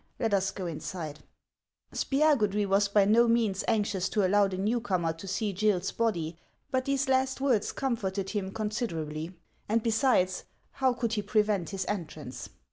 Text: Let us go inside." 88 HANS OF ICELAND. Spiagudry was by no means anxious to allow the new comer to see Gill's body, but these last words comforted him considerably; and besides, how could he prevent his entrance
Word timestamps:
Let 0.19 0.33
us 0.33 0.49
go 0.49 0.65
inside." 0.65 1.17
88 1.19 1.21
HANS 1.21 1.21
OF 2.03 2.07
ICELAND. 2.13 2.39
Spiagudry 2.39 2.67
was 2.67 2.87
by 2.87 3.05
no 3.05 3.27
means 3.27 3.63
anxious 3.67 4.09
to 4.09 4.25
allow 4.25 4.47
the 4.47 4.57
new 4.57 4.81
comer 4.81 5.13
to 5.13 5.27
see 5.27 5.53
Gill's 5.53 5.91
body, 5.91 6.39
but 6.71 6.85
these 6.85 7.07
last 7.07 7.39
words 7.39 7.71
comforted 7.71 8.31
him 8.31 8.51
considerably; 8.51 9.35
and 9.69 9.83
besides, 9.83 10.45
how 10.71 10.93
could 10.93 11.13
he 11.13 11.21
prevent 11.21 11.69
his 11.69 11.85
entrance 11.85 12.49